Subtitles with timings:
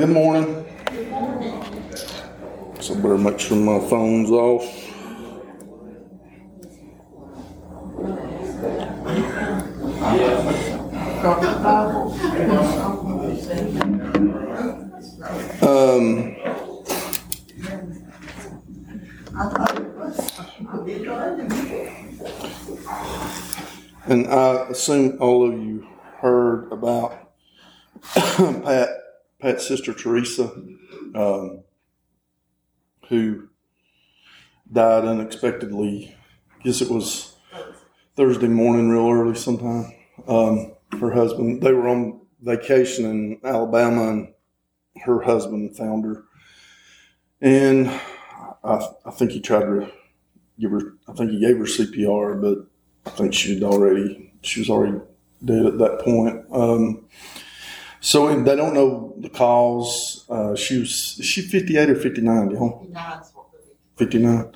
[0.00, 0.64] good morning.
[2.80, 4.64] So better make sure my phone's off.
[15.62, 16.34] Um,
[24.06, 25.86] and I assume all of you
[26.22, 27.32] heard about
[28.02, 28.88] Pat,
[29.60, 30.44] Sister Teresa,
[31.14, 31.62] um,
[33.08, 33.48] who
[34.72, 36.16] died unexpectedly.
[36.58, 37.36] I guess it was
[38.16, 39.92] Thursday morning, real early sometime.
[40.28, 44.34] Um, her husband, they were on vacation in Alabama, and
[45.02, 46.24] her husband found her.
[47.40, 47.88] And
[48.62, 49.90] I, I think he tried to
[50.58, 52.66] give her, I think he gave her CPR, but
[53.06, 54.98] I think she had already, she was already
[55.44, 56.44] dead at that point.
[56.52, 57.06] Um,
[58.00, 60.24] so they don't know the cause.
[60.28, 62.86] Uh, she was, she 58 or 59, y'all?
[62.90, 64.52] Nine's what we- 59.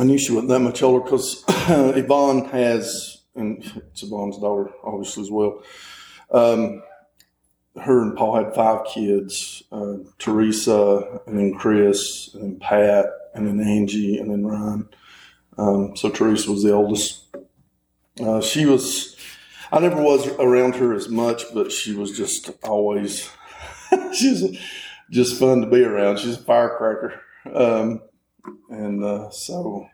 [0.00, 5.22] I knew she wasn't that much older because Yvonne has, and it's Yvonne's daughter, obviously,
[5.24, 5.62] as well.
[6.30, 6.82] Um,
[7.80, 13.46] her and Paul had five kids uh, Teresa, and then Chris, and then Pat, and
[13.46, 14.88] then Angie, and then Ryan.
[15.56, 17.24] Um, so Teresa was the oldest.
[18.20, 19.14] Uh, she was,
[19.70, 23.30] I never was around her as much, but she was just always,
[24.12, 24.58] she's
[25.10, 26.18] just fun to be around.
[26.18, 27.20] She's a firecracker.
[27.52, 28.02] Um,
[28.70, 29.86] and uh, so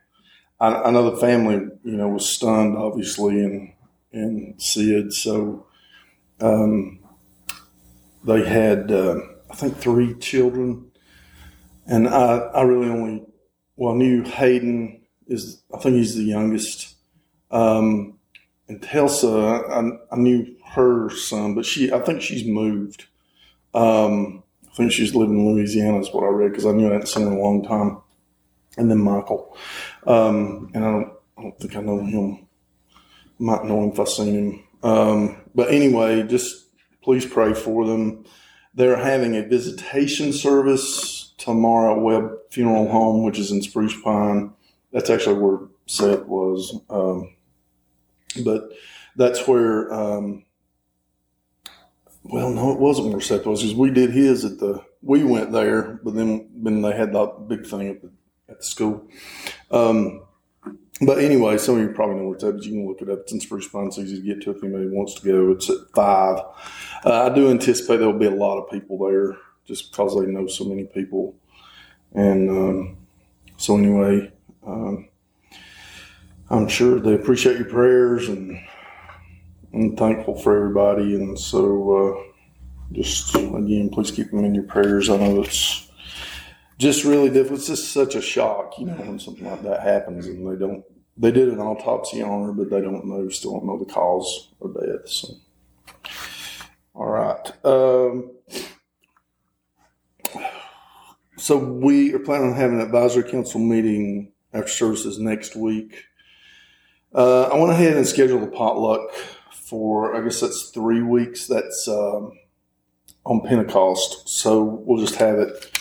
[0.60, 3.72] I, I know the family, you know, was stunned, obviously, and
[4.12, 5.12] and Sid.
[5.12, 5.66] So
[6.40, 7.00] um,
[8.24, 9.16] they had, uh,
[9.50, 10.90] I think, three children,
[11.86, 13.24] and I I really only
[13.76, 16.94] well knew Hayden is I think he's the youngest,
[17.50, 18.18] um,
[18.68, 23.06] and Telsa I, I knew her son, but she I think she's moved.
[23.74, 26.94] Um, I think she's living in Louisiana, is what I read because I knew I
[26.94, 27.98] hadn't seen her in a long time.
[28.76, 29.56] And then Michael,
[30.06, 32.46] um, and I don't, I don't think I know him.
[33.38, 34.64] Might know him if I seen him.
[34.82, 36.66] Um, but anyway, just
[37.02, 38.24] please pray for them.
[38.74, 44.52] They're having a visitation service tomorrow at Webb Funeral Home, which is in Spruce Pine.
[44.92, 46.80] That's actually where Seth was.
[46.90, 47.34] Um,
[48.42, 48.70] but
[49.16, 50.44] that's where um,
[52.24, 54.82] well, no, it wasn't Seth was because we did his at the.
[55.02, 58.10] We went there, but then when they had that big thing at the
[58.48, 59.06] at the school.
[59.70, 60.22] Um,
[61.02, 63.10] but anyway, some of you probably know where it's at, but you can look it
[63.10, 63.20] up.
[63.20, 63.88] It's in Spruce Pine.
[63.88, 65.50] It's easy to get to if anybody wants to go.
[65.50, 66.38] It's at five.
[67.04, 70.26] Uh, I do anticipate there will be a lot of people there just because they
[70.26, 71.34] know so many people.
[72.14, 72.96] And um,
[73.58, 74.32] so anyway,
[74.66, 75.08] um,
[76.50, 78.58] I'm sure they appreciate your prayers and
[79.72, 81.14] I'm thankful for everybody.
[81.14, 82.32] And so, uh,
[82.92, 85.08] just again, please keep them in your prayers.
[85.08, 85.90] I know it's
[86.78, 87.60] just really difficult.
[87.60, 90.84] It's just such a shock, you know, when something like that happens and they don't.
[91.16, 94.52] They did an autopsy on her, but they don't know, still don't know the cause
[94.60, 95.08] of death.
[95.08, 95.28] So,
[96.92, 97.64] all right.
[97.64, 98.32] Um,
[101.36, 106.04] so we are planning on having an advisory council meeting after services next week.
[107.14, 109.12] Uh, I went ahead and scheduled the potluck
[109.52, 111.46] for I guess that's three weeks.
[111.46, 112.38] That's um,
[113.24, 115.80] on Pentecost, so we'll just have it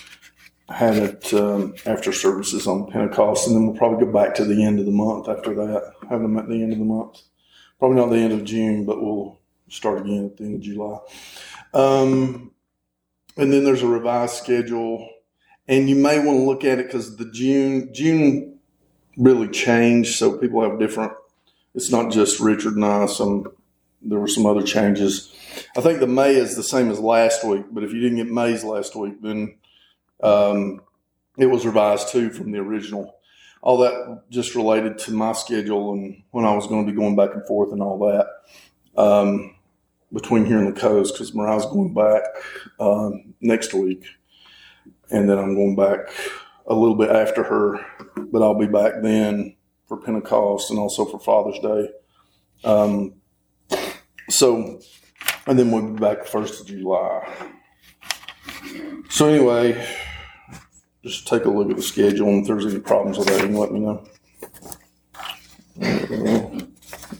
[0.70, 4.64] have it um, after services on Pentecost, and then we'll probably go back to the
[4.64, 5.94] end of the month after that.
[6.10, 7.22] Have them at the end of the month,
[7.80, 9.40] probably not the end of June, but we'll
[9.70, 11.00] start again at the end of July.
[11.74, 12.52] Um,
[13.38, 15.10] and then there's a revised schedule,
[15.68, 18.60] and you may want to look at it because the June June
[19.18, 21.14] really changed, so people have different.
[21.76, 23.06] It's not just Richard and I.
[23.08, 23.48] Some
[24.04, 25.34] there were some other changes.
[25.78, 28.32] I think the May is the same as last week, but if you didn't get
[28.32, 29.56] May's last week, then
[30.22, 30.82] um,
[31.38, 33.16] it was revised too from the original.
[33.62, 37.16] All that just related to my schedule and when I was going to be going
[37.16, 39.56] back and forth and all that um,
[40.12, 42.24] between here and the coast because Mariah's going back
[42.80, 44.06] um, next week,
[45.10, 46.12] and then I'm going back
[46.68, 47.86] a little bit after her,
[48.32, 49.56] but I'll be back then
[49.94, 51.90] for Pentecost and also for Father's Day.
[52.64, 53.14] Um,
[54.30, 54.80] so,
[55.46, 57.52] and then we'll be back first of July.
[59.10, 59.88] So anyway,
[61.04, 63.48] just take a look at the schedule, and if there's any problems with that, you
[63.48, 64.08] can let me know.
[65.82, 66.66] Uh,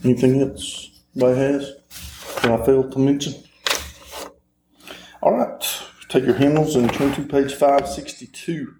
[0.02, 1.76] anything else anybody has
[2.42, 3.34] that I failed to mention?
[5.22, 8.74] All right, take your handles and turn to page 562.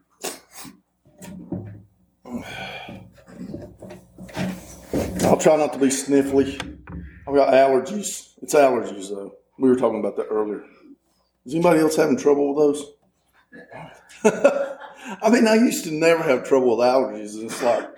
[5.24, 6.60] I'll try not to be sniffly.
[7.26, 8.34] I've got allergies.
[8.42, 9.34] It's allergies, though.
[9.58, 10.62] We were talking about that earlier.
[11.46, 12.92] Is anybody else having trouble with those?
[15.22, 17.42] I mean, I used to never have trouble with allergies.
[17.42, 17.88] It's like,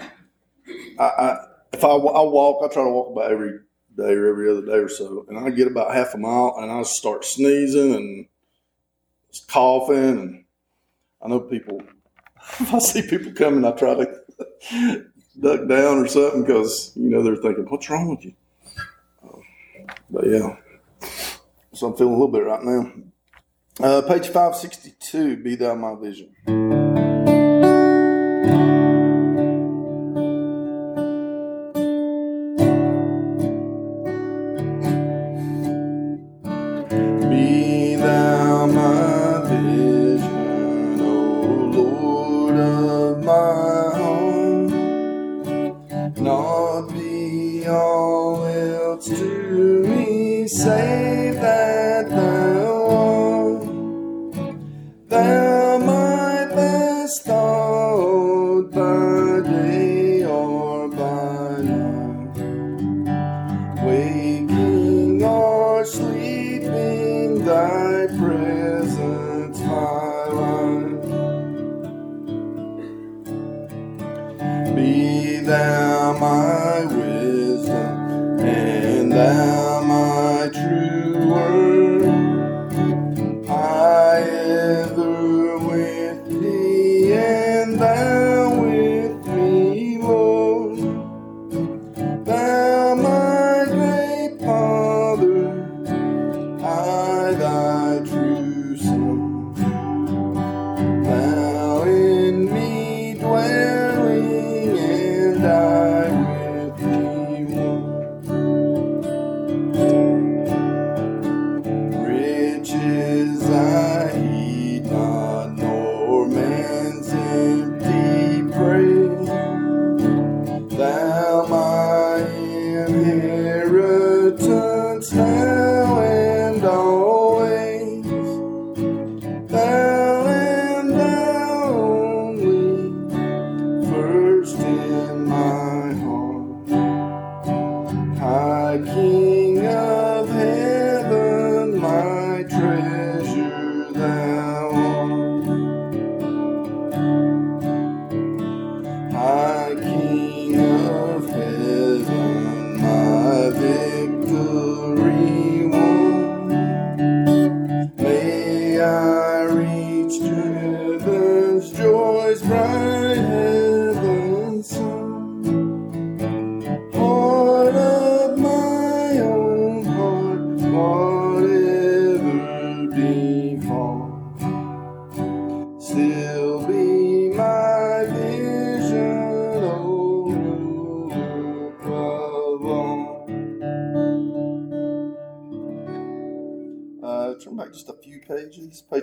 [0.98, 1.36] I, I
[1.72, 3.58] if I, I walk, I try to walk about every
[3.96, 6.70] day or every other day or so, and I get about half a mile and
[6.70, 8.26] I start sneezing and
[9.48, 10.44] coughing, and
[11.22, 11.82] I know people.
[12.60, 15.06] If I see people coming, I try to
[15.40, 18.34] duck down or something because you know they're thinking, "What's wrong with you?"
[19.22, 19.42] Um,
[20.10, 20.56] but yeah,
[21.72, 22.92] so I'm feeling a little bit right now.
[23.78, 25.36] Uh, page five sixty two.
[25.36, 26.34] Be thou my vision.
[50.48, 51.25] Me,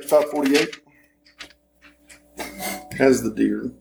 [0.04, 0.82] Page 548
[2.98, 3.72] has the deer.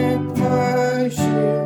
[0.00, 1.59] Strength,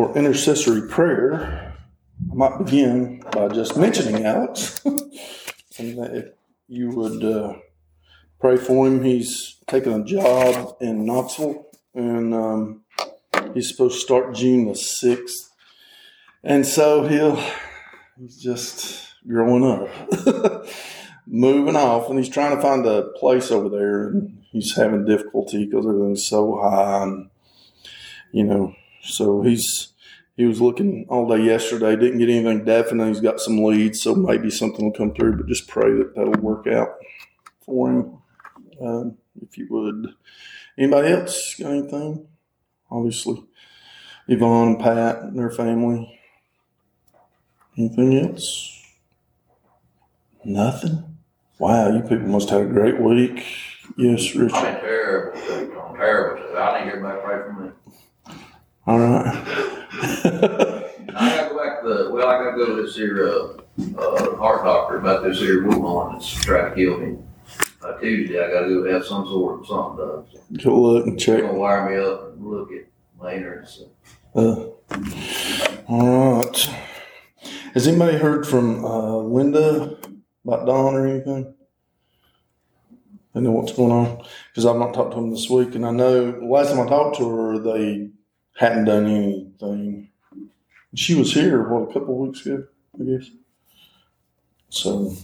[0.00, 1.74] For intercessory prayer,
[2.32, 4.82] I might begin by just mentioning Alex.
[4.86, 5.10] and
[5.78, 6.30] if
[6.68, 7.56] you would uh,
[8.40, 12.80] pray for him, he's taking a job in Knoxville and um,
[13.52, 15.50] he's supposed to start June the 6th.
[16.42, 17.38] And so he'll,
[18.18, 20.66] he's just growing up,
[21.26, 24.08] moving off, and he's trying to find a place over there.
[24.08, 27.02] And he's having difficulty because everything's so high.
[27.02, 27.28] And,
[28.32, 29.89] you know, so he's
[30.40, 33.08] he was looking all day yesterday, didn't get anything definite.
[33.08, 35.36] He's got some leads, so maybe something will come through.
[35.36, 36.94] But just pray that that'll work out
[37.60, 38.18] for him,
[38.80, 40.14] um, if you would.
[40.78, 42.26] Anybody else got anything?
[42.90, 43.44] Obviously,
[44.28, 46.18] Yvonne and Pat and their family.
[47.76, 48.82] Anything else?
[50.42, 51.18] Nothing.
[51.58, 53.44] Wow, you people must have had a great week.
[53.98, 54.80] Yes, I'm Richard.
[54.80, 55.70] terrible shape.
[55.78, 56.56] I'm terrible.
[56.56, 57.70] I need everybody pray for me.
[58.86, 59.66] All right.
[60.02, 64.36] I gotta go back to the, well, I gotta go to this here, uh, uh,
[64.36, 67.18] heart doctor about this here woman that's trying to kill me.
[67.82, 70.24] Uh, Tuesday, I gotta go have some sort of something done.
[70.60, 71.44] So Go look and They're check.
[71.46, 72.84] gonna wire me up and look at
[73.22, 73.88] later stuff.
[74.34, 74.66] Uh,
[75.88, 76.70] all right.
[77.74, 79.96] Has anybody heard from uh, Linda
[80.44, 81.54] about Dawn or anything?
[83.34, 85.90] They know what's going on because I've not talked to them this week, and I
[85.92, 88.10] know the last time I talked to her, they
[88.56, 90.10] hadn't done anything.
[90.94, 92.64] She was here what a couple weeks ago,
[92.98, 93.30] I guess.
[94.68, 95.14] So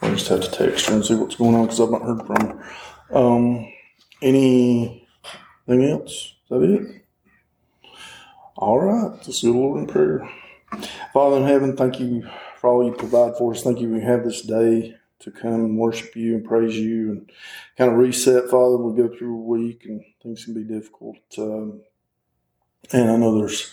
[0.00, 2.26] I just have to text her and see what's going on because I've not heard
[2.26, 3.16] from her.
[3.16, 3.72] Um,
[4.22, 5.00] anything
[5.68, 6.12] else?
[6.12, 7.02] Is that it?
[8.56, 10.28] All right, let's to the Lord in prayer.
[11.12, 12.26] Father in heaven, thank you
[12.56, 13.62] for all you provide for us.
[13.62, 17.30] Thank you we have this day to come and worship you and praise you and
[17.76, 18.76] kind of reset, Father.
[18.76, 21.16] We go through a week and things can be difficult.
[21.36, 21.82] Um,
[22.92, 23.72] and I know there's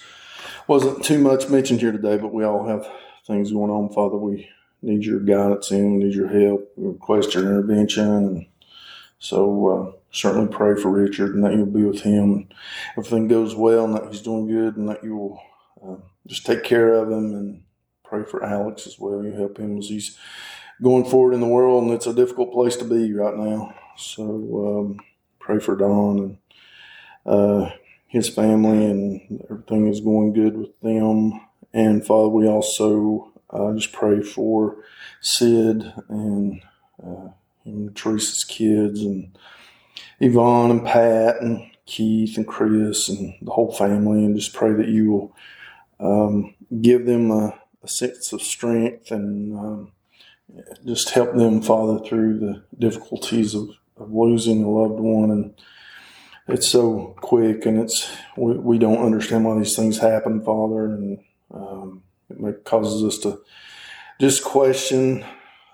[0.68, 2.90] wasn't too much mentioned here today, but we all have
[3.28, 4.18] things going on, Father.
[4.18, 4.50] We
[4.82, 6.72] need your guidance and we need your help.
[6.76, 8.08] We request your intervention.
[8.08, 8.46] And
[9.20, 12.34] so uh, certainly pray for Richard and that you'll be with him.
[12.34, 12.54] And
[12.98, 15.42] everything goes well and that he's doing good and that you will
[15.86, 17.64] uh, just take care of him and
[18.04, 19.24] pray for Alex as well.
[19.24, 20.18] You help him as he's
[20.82, 23.74] going forward in the world, and it's a difficult place to be right now.
[23.98, 25.00] So um,
[25.40, 26.38] pray for Don and
[27.26, 27.72] uh,
[28.08, 31.40] his family, and everything is going good with them.
[31.74, 34.78] And Father, we also uh, just pray for
[35.22, 36.62] Sid and
[37.04, 37.30] uh,
[37.66, 39.38] and Teresa's kids, and
[40.20, 44.88] Yvonne and Pat and Keith and Chris and the whole family, and just pray that
[44.88, 45.36] you will
[46.00, 49.92] um, give them a, a sense of strength and um,
[50.86, 55.32] just help them, Father, through the difficulties of, of losing a loved one.
[55.32, 55.54] And
[56.48, 61.20] it's so quick, and it's we, we don't understand why these things happen, Father, and
[61.54, 63.42] um, it causes us to
[64.20, 65.26] just question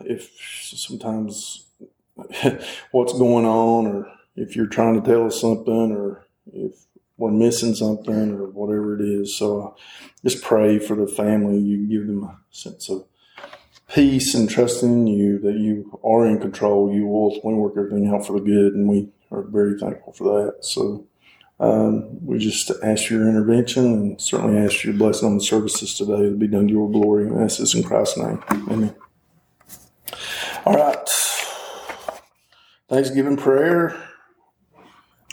[0.01, 1.67] if sometimes
[2.91, 6.73] what's going on, or if you're trying to tell us something, or if
[7.17, 9.35] we're missing something, or whatever it is.
[9.35, 9.81] So uh,
[10.23, 11.57] just pray for the family.
[11.57, 13.05] You give them a sense of
[13.89, 16.93] peace and trusting in you that you are in control.
[16.93, 20.23] You will ultimately work everything out for the good, and we are very thankful for
[20.23, 20.65] that.
[20.65, 21.07] So
[21.59, 26.29] um, we just ask your intervention and certainly ask your blessing on the services today
[26.29, 27.27] to be done to your glory.
[27.27, 28.43] And ask this in Christ's name.
[28.69, 28.95] Amen.
[30.65, 31.09] All right.
[32.89, 34.08] Thanksgiving prayer.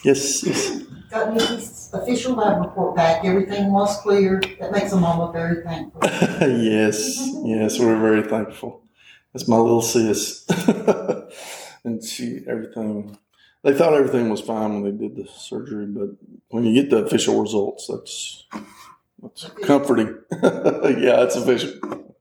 [0.06, 0.82] Yes, yes.
[1.10, 3.24] Got Nikki's official lab report back.
[3.24, 4.40] Everything was clear.
[4.60, 6.00] That makes a mama very thankful.
[6.04, 8.84] yes, yes, we're very thankful.
[9.32, 10.46] That's my little sis.
[11.84, 13.18] and she, everything,
[13.64, 16.10] they thought everything was fine when they did the surgery, but
[16.50, 18.44] when you get the official results, that's,
[19.20, 20.16] that's comforting.
[20.40, 22.14] yeah, it's official.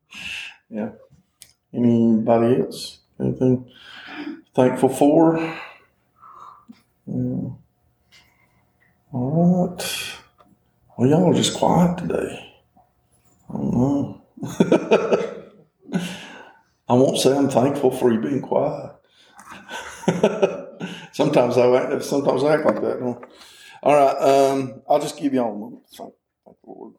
[0.72, 0.90] Yeah.
[1.72, 2.98] Anybody else?
[3.20, 3.70] Anything
[4.56, 5.38] thankful for?
[7.06, 7.50] Yeah.
[9.16, 10.18] All right.
[10.98, 12.54] Well, y'all are just quiet today.
[13.50, 14.22] I don't know.
[16.90, 18.92] I won't say I'm thankful for you being quiet.
[21.14, 23.00] sometimes I act, sometimes I act like that.
[23.84, 25.84] All right, um, I'll just give y'all a moment.
[25.96, 26.14] Thank
[26.46, 26.96] the Lord.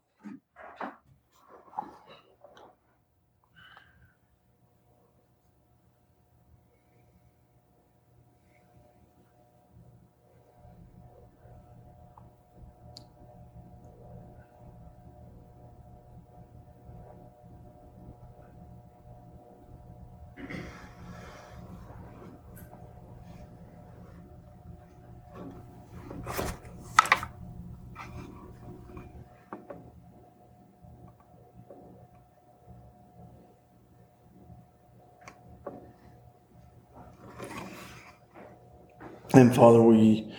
[39.37, 40.33] And Father, we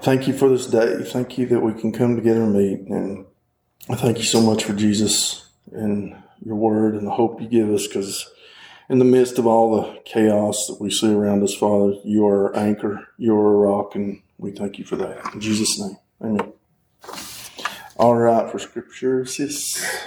[0.00, 1.04] thank you for this day.
[1.04, 2.80] Thank you that we can come together and meet.
[2.88, 3.26] And
[3.90, 7.68] I thank you so much for Jesus and your word and the hope you give
[7.68, 8.30] us because
[8.88, 12.56] in the midst of all the chaos that we see around us, Father, you are
[12.56, 15.34] our anchor, you are a rock, and we thank you for that.
[15.34, 16.52] In Jesus' name, amen.
[17.96, 20.06] All right, for scripture, sis.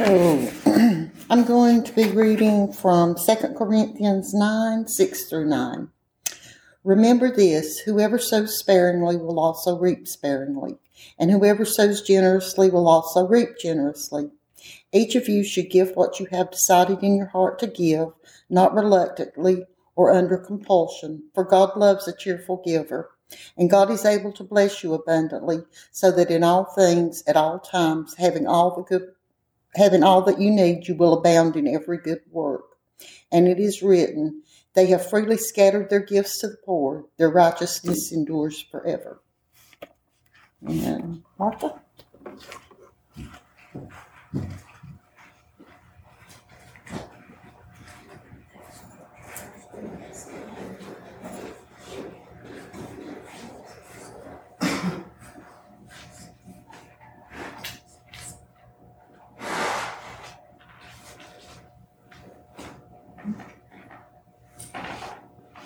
[0.00, 5.88] I'm going to be reading from 2 Corinthians 9 6 through 9.
[6.84, 10.78] Remember this whoever sows sparingly will also reap sparingly,
[11.18, 14.30] and whoever sows generously will also reap generously.
[14.90, 18.08] Each of you should give what you have decided in your heart to give,
[18.48, 23.10] not reluctantly or under compulsion, for God loves a cheerful giver.
[23.54, 25.58] And God is able to bless you abundantly,
[25.90, 29.12] so that in all things, at all times, having all the good
[29.74, 32.64] having all that you need, you will abound in every good work.
[33.32, 34.42] And it is written,
[34.74, 39.20] They have freely scattered their gifts to the poor, their righteousness endures forever.
[40.68, 41.24] Amen.
[41.38, 41.80] Martha?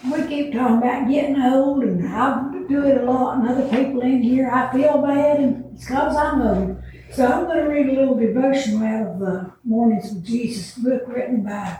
[0.05, 4.01] We keep talking about getting old, and I do it a lot, and other people
[4.03, 6.83] in here, I feel bad, and it's because I'm old.
[7.13, 11.03] So I'm going to read a little devotional out of the Mornings with Jesus book
[11.07, 11.79] written by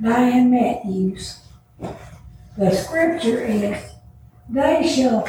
[0.00, 1.40] Dianne Matthews.
[2.56, 3.92] The scripture is,
[4.48, 5.28] They shall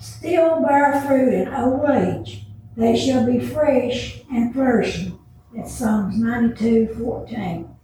[0.00, 2.46] still bear fruit in old age.
[2.76, 5.18] They shall be fresh and flourishing.
[5.54, 7.75] That's Psalms 92 14.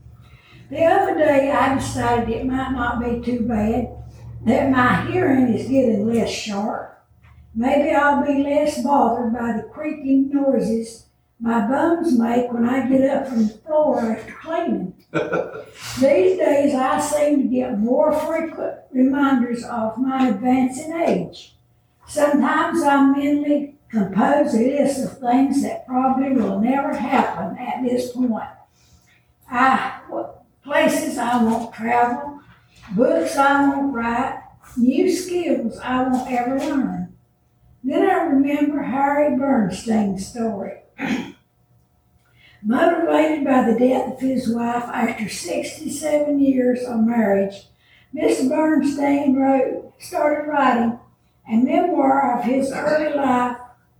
[0.73, 3.91] The other day, I decided it might not be too bad
[4.47, 6.99] that my hearing is getting less sharp.
[7.55, 11.09] Maybe I'll be less bothered by the creaking noises
[11.39, 14.95] my bones make when I get up from the floor after cleaning.
[15.13, 21.55] These days, I seem to get more frequent reminders of my advancing age.
[22.07, 28.13] Sometimes I mentally compose a list of things that probably will never happen at this
[28.13, 28.49] point.
[29.51, 30.01] I,
[30.65, 32.41] places I won't travel,
[32.95, 34.43] books I won't write,
[34.77, 37.17] new skills I won't ever learn.
[37.85, 40.79] Then I remember Harry Bernstein's story.
[42.63, 47.67] Motivated by the death of his wife after 67 years of marriage,
[48.15, 48.49] Mr.
[48.49, 51.01] Bernstein wrote, started writing
[51.49, 53.57] a memoir of his early life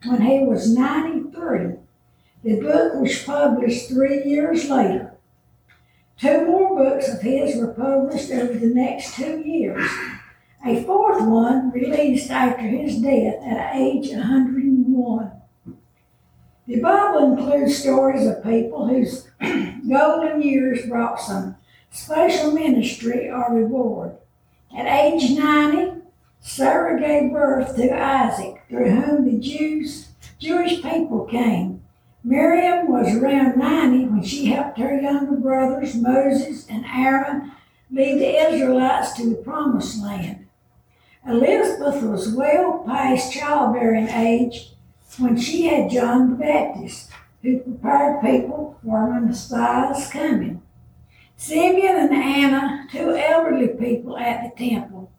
[0.07, 1.77] when he was 93.
[2.45, 5.12] The book was published three years later.
[6.23, 9.91] Two more books of his were published over the next two years.
[10.65, 15.33] A fourth one released after his death at age 101.
[16.69, 21.57] The Bible includes stories of people whose golden years brought some
[21.91, 24.13] special ministry or reward.
[24.79, 26.03] At age 90,
[26.41, 31.72] Sarah gave birth to Isaac, through whom the Jews Jewish people came.
[32.25, 37.53] Miriam was around 90 when she helped her younger brothers, Moses and Aaron,
[37.91, 40.47] lead the Israelites to the promised land.
[41.27, 44.73] Elizabeth was well past childbearing age
[45.19, 47.11] when she had John the Baptist,
[47.43, 50.63] who prepared people for the Messiah's coming.
[51.37, 55.11] Simeon and Anna, two elderly people at the temple,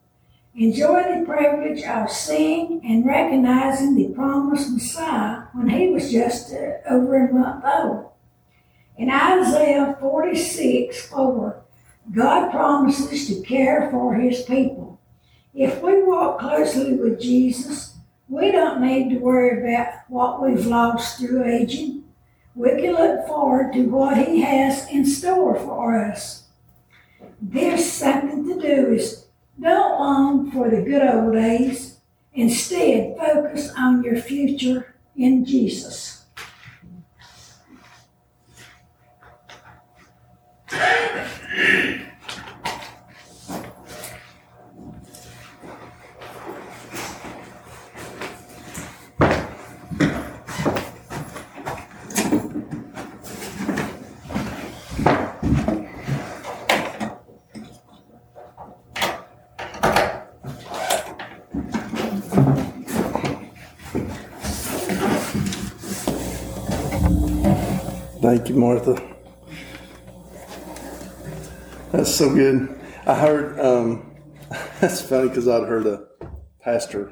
[0.55, 6.73] enjoyed the privilege of seeing and recognizing the promised Messiah when he was just uh,
[6.89, 8.11] over a month old.
[8.97, 11.63] In Isaiah 46 4,
[12.11, 14.99] God promises to care for his people.
[15.55, 17.95] If we walk closely with Jesus,
[18.29, 22.03] we don't need to worry about what we've lost through aging.
[22.55, 26.43] We can look forward to what he has in store for us.
[27.41, 29.25] There's something to do is
[29.59, 31.99] don't long for the good old days.
[32.33, 36.22] Instead, focus on your future in Jesus.
[68.23, 68.95] Thank you, Martha.
[71.91, 72.79] That's so good.
[73.05, 74.15] I heard, um,
[74.79, 76.07] that's funny because I'd heard a
[76.61, 77.11] pastor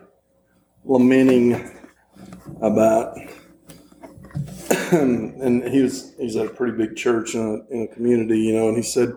[0.85, 1.69] lamenting
[2.61, 3.17] about,
[4.93, 8.53] and he was, he's at a pretty big church in a, in a community, you
[8.53, 9.11] know, and he said,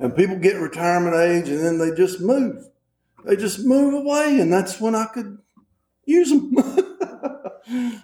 [0.00, 2.64] and people get retirement age and then they just move.
[3.24, 5.38] They just move away, and that's when I could
[6.04, 6.52] use them.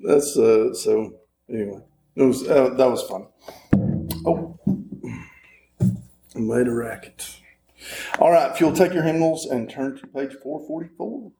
[0.00, 1.17] that's, uh, so
[1.50, 1.80] anyway,
[2.16, 3.26] it was uh, that was fun.
[4.26, 4.58] Oh,
[6.34, 7.36] made a racket.
[8.18, 11.32] All right, if you'll take your hymnals and turn to page 444.